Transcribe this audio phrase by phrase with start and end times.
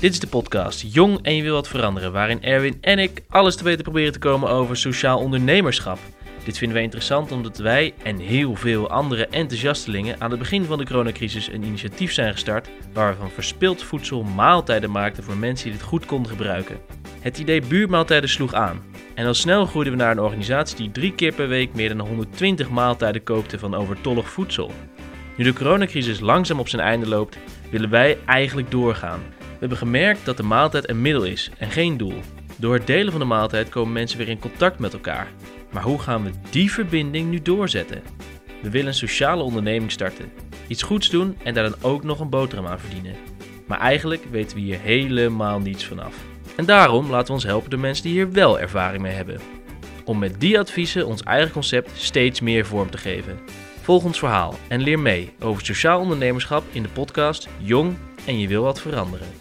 [0.00, 3.56] Dit is de podcast Jong en je wil wat veranderen, waarin Erwin en ik alles
[3.56, 5.98] te weten proberen te komen over sociaal ondernemerschap.
[6.44, 10.78] Dit vinden wij interessant omdat wij en heel veel andere enthousiastelingen aan het begin van
[10.78, 15.68] de coronacrisis een initiatief zijn gestart waar we van verspild voedsel maaltijden maakten voor mensen
[15.68, 16.78] die dit goed konden gebruiken.
[17.20, 18.82] Het idee buurtmaaltijden sloeg aan.
[19.14, 22.06] En al snel groeiden we naar een organisatie die drie keer per week meer dan
[22.06, 24.70] 120 maaltijden kookte van overtollig voedsel.
[25.36, 27.38] Nu de coronacrisis langzaam op zijn einde loopt,
[27.70, 29.20] willen wij eigenlijk doorgaan.
[29.60, 32.20] We hebben gemerkt dat de maaltijd een middel is en geen doel.
[32.56, 35.28] Door het delen van de maaltijd komen mensen weer in contact met elkaar.
[35.70, 38.02] Maar hoe gaan we die verbinding nu doorzetten?
[38.62, 40.32] We willen een sociale onderneming starten.
[40.66, 43.14] Iets goeds doen en daar dan ook nog een boterham aan verdienen.
[43.66, 46.16] Maar eigenlijk weten we hier helemaal niets vanaf.
[46.56, 49.40] En daarom laten we ons helpen door mensen die hier wel ervaring mee hebben.
[50.04, 53.38] Om met die adviezen ons eigen concept steeds meer vorm te geven.
[53.80, 58.48] Volg ons verhaal en leer mee over sociaal ondernemerschap in de podcast Jong en je
[58.48, 59.39] wil wat veranderen.